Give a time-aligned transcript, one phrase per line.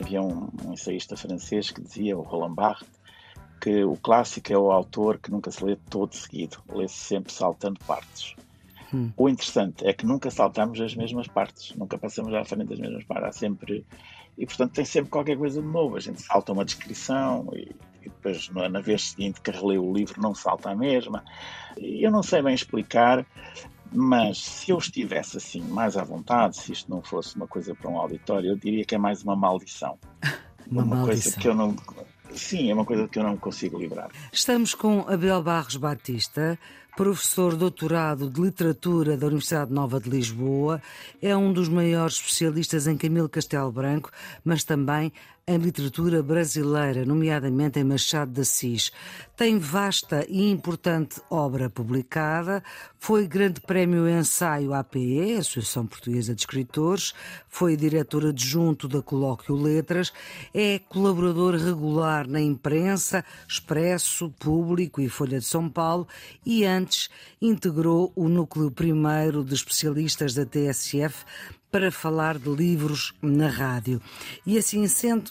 [0.00, 2.88] Havia um, um ensaísta francês que dizia, o Roland Barthes,
[3.60, 7.80] que o clássico é o autor que nunca se lê todo seguido, lê-se sempre saltando
[7.84, 8.36] partes.
[8.92, 9.12] Hum.
[9.16, 13.04] O interessante é que nunca saltamos as mesmas partes, nunca passamos à frente das mesmas
[13.04, 13.28] partes.
[13.28, 13.86] Há sempre.
[14.38, 15.96] E, portanto, tem sempre qualquer coisa de novo.
[15.96, 20.20] A gente salta uma descrição e, e depois, na vez seguinte que relê o livro,
[20.20, 21.24] não salta a mesma.
[21.78, 23.26] E eu não sei bem explicar,
[23.92, 27.90] mas se eu estivesse assim mais à vontade, se isto não fosse uma coisa para
[27.90, 29.98] um auditório, eu diria que é mais uma maldição.
[30.70, 31.32] uma, uma maldição.
[31.32, 31.74] coisa que eu não
[32.36, 34.10] Sim, é uma coisa que eu não consigo livrar.
[34.32, 36.58] Estamos com Abel Barros Batista,
[36.96, 40.80] professor doutorado de literatura da Universidade Nova de Lisboa,
[41.20, 44.10] é um dos maiores especialistas em Camilo Castelo Branco,
[44.42, 45.12] mas também
[45.48, 48.90] em literatura brasileira, nomeadamente em Machado de Assis.
[49.36, 52.64] Tem vasta e importante obra publicada,
[52.98, 57.14] foi Grande Prémio Ensaio APE, Associação Portuguesa de Escritores,
[57.48, 60.12] foi diretor adjunto da Colóquio Letras,
[60.52, 66.08] é colaborador regular na imprensa, Expresso, Público e Folha de São Paulo
[66.44, 66.85] e antes
[67.40, 71.24] integrou o núcleo primeiro de especialistas da TSF
[71.76, 74.00] para falar de livros na rádio.
[74.46, 75.30] E assim sendo,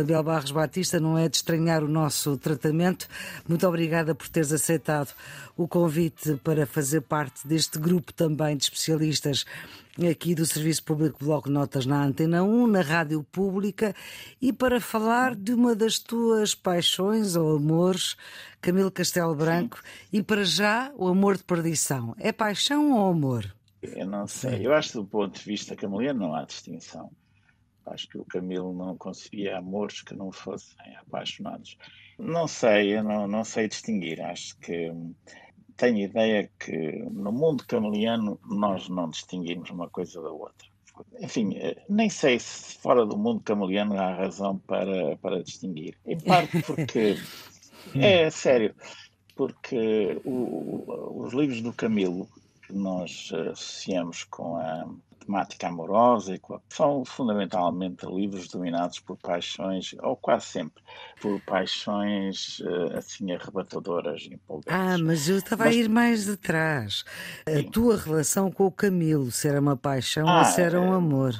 [0.00, 3.08] Abel Barros Batista, não é de estranhar o nosso tratamento.
[3.48, 5.12] Muito obrigada por teres aceitado
[5.56, 9.44] o convite para fazer parte deste grupo também de especialistas
[10.08, 13.92] aqui do Serviço Público Bloco Notas na Antena 1, na Rádio Pública,
[14.40, 18.14] e para falar de uma das tuas paixões ou amores,
[18.60, 20.18] Camilo Castelo Branco, Sim.
[20.18, 22.14] e para já o amor de perdição.
[22.20, 23.52] É paixão ou amor?
[23.82, 24.66] Eu não sei.
[24.66, 27.10] Eu acho que do ponto de vista camiliano não há distinção.
[27.86, 31.78] Acho que o Camilo não concebia amores que não fossem apaixonados.
[32.18, 34.20] Não sei, eu não, não sei distinguir.
[34.20, 34.90] Acho que
[35.76, 40.66] tenho ideia que no mundo camiliano nós não distinguimos uma coisa da outra.
[41.20, 41.54] Enfim,
[41.88, 45.96] nem sei se fora do mundo camiliano há razão para, para distinguir.
[46.04, 47.16] Em parte porque.
[47.94, 48.74] é sério.
[49.36, 52.26] Porque o, os livros do Camilo
[52.72, 54.86] nós associamos com a
[55.26, 56.60] temática amorosa e a...
[56.70, 60.82] são fundamentalmente livros dominados por paixões, ou quase sempre,
[61.20, 64.72] por paixões eh, assim arrebatadoras e empolgantes.
[64.72, 65.74] Ah, mas eu estava mas...
[65.74, 67.04] a ir mais de trás.
[67.44, 67.70] A Sim.
[67.70, 70.96] tua relação com o Camilo, se era uma paixão ah, ou se era um eh,
[70.96, 71.34] amor?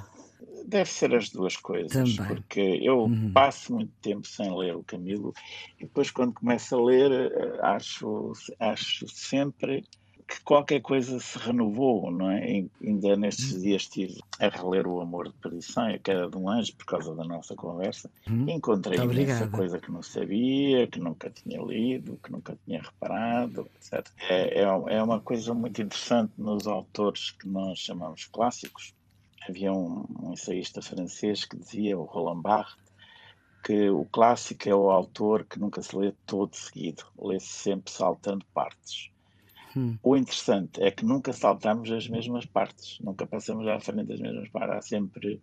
[0.66, 2.26] Deve ser as duas coisas, Também.
[2.26, 3.30] porque eu uhum.
[3.32, 5.32] passo muito tempo sem ler o Camilo
[5.78, 9.84] e depois quando começo a ler eh, acho, acho sempre
[10.26, 12.64] que qualquer coisa se renovou, não é?
[12.82, 13.60] Ainda nestes hum.
[13.60, 16.84] dias estive a reler O Amor de Perdição e a Queda de um Anjo por
[16.84, 18.10] causa da nossa conversa.
[18.28, 23.68] Hum, Encontrei imensa coisa que não sabia, que nunca tinha lido, que nunca tinha reparado,
[23.76, 24.10] etc.
[24.28, 28.94] É, é, é uma coisa muito interessante nos autores que nós chamamos clássicos.
[29.48, 32.74] Havia um, um ensaísta francês que dizia, o Roland Barthes,
[33.64, 38.44] que o clássico é o autor que nunca se lê todo seguido, lê-se sempre saltando
[38.52, 39.10] partes.
[39.76, 39.98] Hum.
[40.02, 44.48] O interessante é que nunca saltamos as mesmas partes, nunca passamos à frente das mesmas
[44.48, 44.76] partes.
[44.76, 45.40] Há sempre.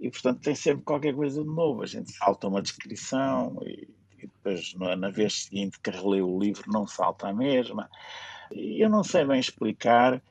[0.00, 1.82] E, portanto, tem sempre qualquer coisa de novo.
[1.82, 6.70] A gente salta uma descrição e, e depois, na vez seguinte que relê o livro,
[6.70, 7.90] não salta a mesma.
[8.50, 10.22] Eu não sei bem explicar,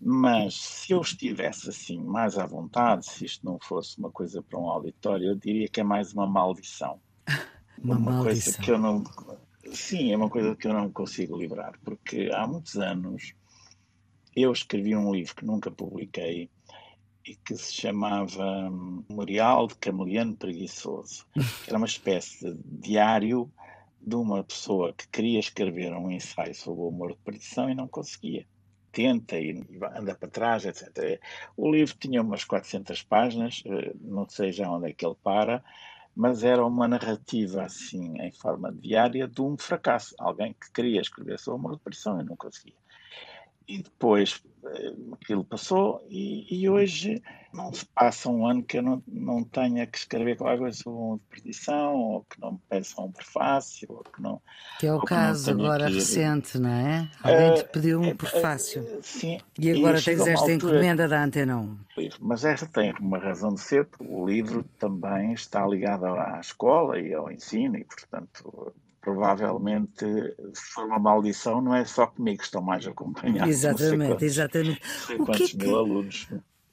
[0.00, 4.58] mas se eu estivesse assim mais à vontade, se isto não fosse uma coisa para
[4.58, 7.00] um auditório, eu diria que é mais uma maldição.
[7.82, 8.22] uma, uma maldição.
[8.22, 9.02] coisa que eu não
[9.72, 13.34] Sim, é uma coisa que eu não consigo livrar, porque há muitos anos
[14.34, 16.50] eu escrevi um livro que nunca publiquei
[17.26, 18.70] e que se chamava
[19.08, 21.26] Memorial de Cameliano Preguiçoso,
[21.66, 23.50] era uma espécie de diário
[24.00, 27.88] de uma pessoa que queria escrever um ensaio sobre o amor de perdição e não
[27.88, 28.46] conseguia.
[28.90, 29.62] Tenta e
[29.94, 31.20] anda para trás, etc.
[31.56, 35.62] O livro tinha umas 400 páginas, eh, não sei já onde é que ele para,
[36.18, 40.16] mas era uma narrativa assim, em forma diária, de um fracasso.
[40.18, 42.74] Alguém que queria escrever sobre amor de pressão e não conseguia.
[43.68, 47.22] E depois eh, aquilo passou e, e, hoje
[47.52, 50.98] não se passa um ano que eu não, não tenha que escrever qualquer coisa sobre
[50.98, 54.42] uma perdição, ou que não me peçam um prefácio, ou que não...
[54.80, 55.94] Que é o caso agora que...
[55.94, 57.08] recente, não é?
[57.22, 58.82] Alguém te pediu um uh, prefácio.
[58.82, 59.38] Uh, sim.
[59.56, 60.54] E agora e tens esta altura...
[60.54, 61.78] encomenda da Antena 1.
[62.20, 66.98] Mas esta tem uma razão de ser, porque o livro também está ligado à escola
[66.98, 70.04] e ao ensino, e portanto provavelmente,
[70.52, 73.48] se for uma maldição, não é só comigo que estão mais acompanhados.
[73.48, 74.80] Exatamente, quantos, exatamente.
[75.18, 76.28] o que é que, alunos.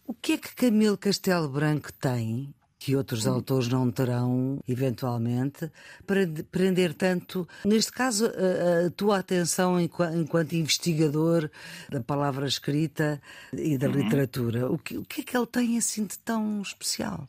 [0.07, 2.53] O que é que Camilo Castelo Branco tem
[2.85, 5.71] que outros autores não terão, eventualmente,
[6.05, 6.19] para
[6.51, 11.49] prender tanto, neste caso, a, a tua atenção enquanto, enquanto, investigador
[11.89, 13.19] da palavra escrita
[13.51, 13.93] e da uhum.
[13.93, 14.71] literatura.
[14.71, 17.27] O que, o que é que ele tem assim de tão especial?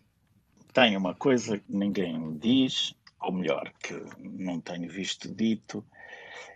[0.74, 5.82] Tem uma coisa que ninguém diz, ou melhor, que não tenho visto dito,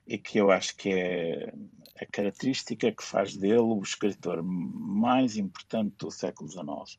[0.06, 1.52] e que eu acho que é
[2.00, 6.98] a característica que faz dele o escritor mais importante do século XIX.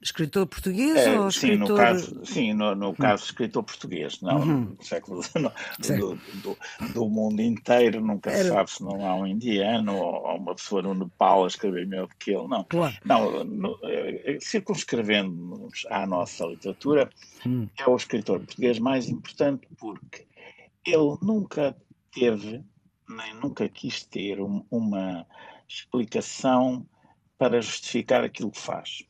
[0.00, 1.68] Escritor português é, ou sim, escritor...
[1.68, 4.64] No caso, sim, no, no caso escritor português, não uhum.
[4.74, 5.52] do século XIX,
[5.98, 6.58] do, do,
[6.94, 8.44] do, mundo inteiro, nunca Era...
[8.44, 12.06] se sabe se não há um indiano ou uma pessoa no Nepal a escrever melhor
[12.06, 12.64] do que ele, não.
[12.64, 12.96] Claro.
[13.04, 17.10] Não, no, eh, circunscrevendo-nos à nossa literatura,
[17.44, 17.68] hum.
[17.76, 20.26] é o escritor português mais importante porque
[20.86, 21.76] ele nunca
[22.10, 22.64] teve
[23.08, 25.26] nem nunca quis ter um, uma
[25.66, 26.86] explicação
[27.38, 29.04] para justificar aquilo que faz.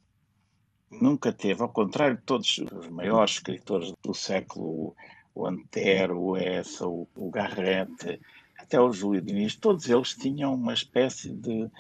[0.90, 4.94] Nunca teve, ao contrário de todos os maiores escritores do século,
[5.34, 8.20] o Antero, o Essa, o, o Garrett,
[8.58, 11.70] até o Júlio Diniz, todos eles tinham uma espécie de,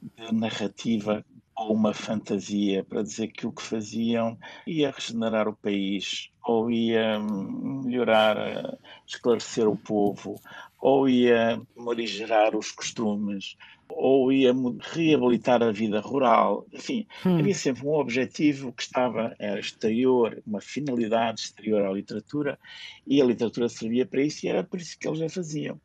[0.00, 1.24] de narrativa
[1.58, 7.18] ou uma fantasia para dizer que o que faziam ia regenerar o país, ou ia
[7.18, 10.40] melhorar, eh, esclarecer o povo,
[10.80, 13.56] ou ia morigerar os costumes,
[13.88, 14.52] ou ia
[14.92, 16.64] reabilitar a vida rural.
[16.72, 17.38] Enfim, hum.
[17.38, 22.56] havia sempre um objetivo que estava exterior, uma finalidade exterior à literatura,
[23.04, 25.80] e a literatura servia para isso, e era por isso que eles a faziam.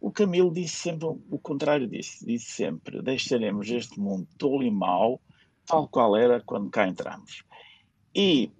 [0.00, 5.20] O Camilo disse sempre o contrário disso, disse sempre: deixaremos este mundo tolo e mau,
[5.66, 7.42] tal qual era quando cá entramos.
[8.14, 8.50] E,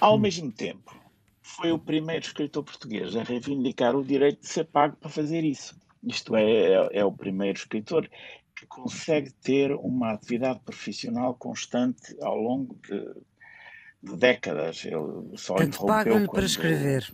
[0.00, 0.18] ao hum.
[0.18, 0.94] mesmo tempo,
[1.40, 5.74] foi o primeiro escritor português a reivindicar o direito de ser pago para fazer isso.
[6.04, 8.08] Isto é, é, é o primeiro escritor
[8.54, 14.84] que consegue ter uma atividade profissional constante ao longo de, de décadas.
[14.84, 17.12] Ele só Portanto, pagam-lhe para escrever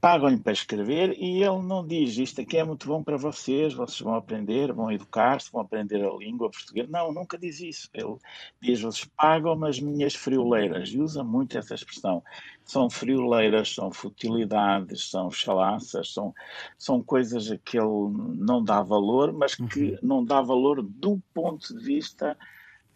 [0.00, 4.00] pagam-lhe para escrever e ele não diz isto aqui é muito bom para vocês, vocês
[4.00, 6.88] vão aprender, vão educar-se, vão aprender a língua portuguesa.
[6.90, 7.90] Não, nunca diz isso.
[7.92, 8.16] Ele
[8.60, 12.22] diz, vocês pagam-me as minhas frioleiras e usa muito essa expressão.
[12.64, 16.34] São frioleiras, são futilidades, são chalaças, são,
[16.78, 19.98] são coisas a que ele não dá valor, mas que uhum.
[20.02, 22.36] não dá valor do ponto de vista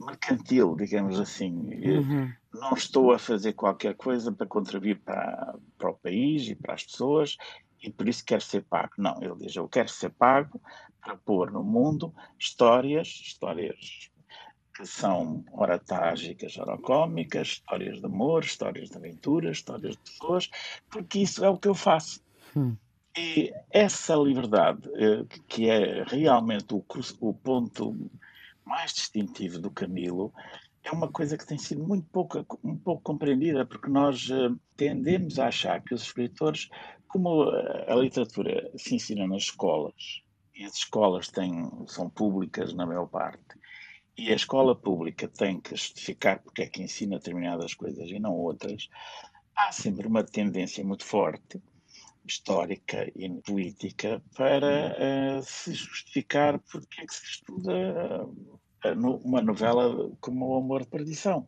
[0.01, 1.53] mercantil, digamos assim.
[1.53, 2.33] Uhum.
[2.53, 6.85] Não estou a fazer qualquer coisa para contribuir para, para o país e para as
[6.85, 7.37] pessoas
[7.83, 8.93] e por isso quero ser pago.
[8.99, 10.61] Não, ele diz: eu quero ser pago
[11.01, 14.11] para pôr no mundo histórias, histórias
[14.75, 20.51] que são ora trágicas, ora cómicas, histórias de amor, histórias de aventuras, histórias de pessoas,
[20.91, 22.23] porque isso é o que eu faço.
[22.57, 22.77] Hum.
[23.17, 26.85] E essa liberdade, eh, que é realmente o,
[27.21, 28.11] o ponto
[28.71, 30.33] mais distintivo do Camilo
[30.85, 35.41] é uma coisa que tem sido muito pouco, um pouco compreendida, porque nós uh, tendemos
[35.41, 36.71] a achar que os escritores,
[37.09, 40.23] como a literatura se ensina nas escolas,
[40.55, 43.59] e as escolas têm, são públicas na maior parte,
[44.17, 48.35] e a escola pública tem que justificar porque é que ensina determinadas coisas e não
[48.35, 48.89] outras,
[49.57, 51.61] há sempre uma tendência muito forte
[52.27, 54.97] histórica e política para
[55.39, 58.60] uh, se justificar porque é que se estuda uh,
[59.25, 61.47] uma novela como O Amor de Perdição.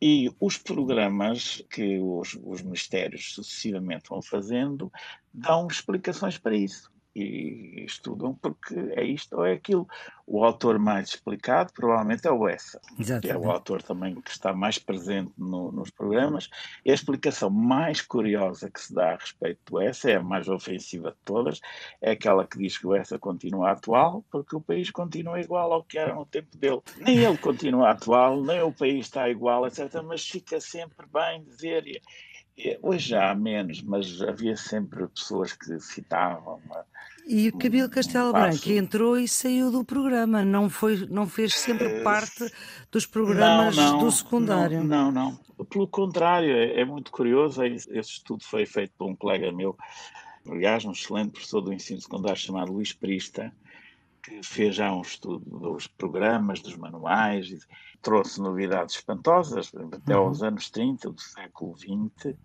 [0.00, 4.90] E os programas que os, os ministérios sucessivamente vão fazendo
[5.32, 9.86] dão explicações para isso e estudam porque é isto ou é aquilo.
[10.26, 12.80] O autor mais explicado provavelmente é o Essa,
[13.20, 16.48] que é o autor também que está mais presente no, nos programas.
[16.84, 20.48] E a explicação mais curiosa que se dá a respeito do Essa, é a mais
[20.48, 21.60] ofensiva de todas,
[22.00, 25.82] é aquela que diz que o Essa continua atual porque o país continua igual ao
[25.82, 26.80] que era no tempo dele.
[26.98, 30.02] Nem ele continua atual, nem o país está igual, etc.
[30.04, 31.86] Mas fica sempre bem dizer
[32.82, 36.60] hoje já há menos, mas havia sempre pessoas que citavam.
[36.64, 36.84] Uma,
[37.26, 41.54] e o Camilo Castelo um Branco entrou e saiu do programa, não, foi, não fez
[41.54, 42.52] sempre eh, parte
[42.90, 44.82] dos programas não, não, do secundário.
[44.82, 45.64] Não, não, não.
[45.66, 47.62] Pelo contrário, é, é, muito curioso.
[47.62, 49.76] Esse estudo foi feito por um colega meu,
[50.50, 53.52] aliás, um excelente professor do ensino secundário chamado Luís Prista,
[54.22, 57.66] que fez já um estudo dos programas, dos manuais,
[58.00, 60.48] trouxe novidades espantosas, até aos uhum.
[60.48, 62.36] anos 30 do século XX.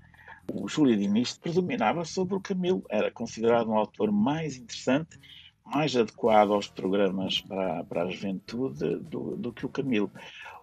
[0.52, 5.20] O Júlio Diniz predominava sobre o Camilo, era considerado um autor mais interessante,
[5.66, 10.10] mais adequado aos programas para, para a juventude do, do que o Camilo.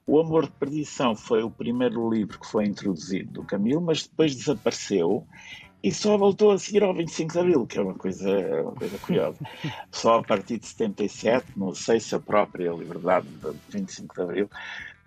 [0.07, 4.35] O Amor de Perdição foi o primeiro livro que foi introduzido do Camilo, mas depois
[4.35, 5.27] desapareceu
[5.85, 8.99] e só voltou a seguir ao 25 de Abril, que é uma coisa, uma coisa
[8.99, 9.37] curiosa.
[9.93, 14.51] Só a partir de 77, não sei se a própria liberdade de 25 de Abril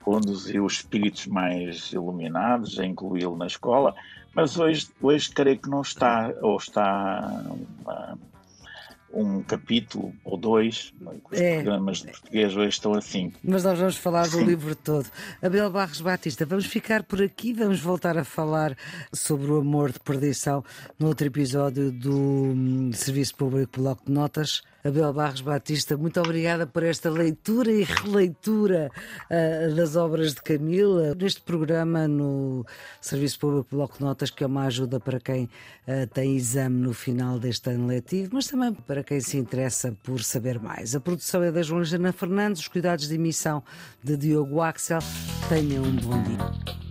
[0.01, 3.95] conduzir os espíritos mais iluminados, a incluí-lo na escola,
[4.35, 7.43] mas hoje, hoje creio que não está, ou está
[7.81, 8.19] uma,
[9.11, 10.93] um capítulo ou dois,
[11.31, 11.55] os é.
[11.55, 13.31] programas de português hoje estão assim.
[13.43, 15.07] Mas nós vamos falar do livro todo.
[15.41, 18.75] Abel Barros Batista, vamos ficar por aqui, vamos voltar a falar
[19.13, 20.63] sobre o amor de perdição
[20.99, 24.61] no outro episódio do hum, Serviço Público Bloco de Notas.
[24.83, 28.89] Abel Barros Batista, muito obrigada por esta leitura e releitura
[29.25, 32.65] uh, das obras de Camila neste programa no
[33.01, 36.93] Serviço Público Bloco de Notas, que é uma ajuda para quem uh, tem exame no
[36.93, 40.95] final deste ano letivo, mas também para para quem se interessa por saber mais.
[40.95, 43.61] A produção é da João Jana Fernandes, os cuidados de emissão
[44.03, 44.97] de Diogo Axel.
[45.47, 46.87] Tenham um bom dia.